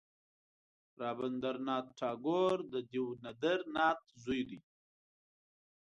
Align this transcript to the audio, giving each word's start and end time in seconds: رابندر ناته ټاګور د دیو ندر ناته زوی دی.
رابندر 1.01 1.55
ناته 1.67 1.91
ټاګور 1.99 2.57
د 2.73 2.75
دیو 2.89 3.05
ندر 3.25 3.59
ناته 3.75 4.07
زوی 4.23 4.41
دی. 4.49 4.59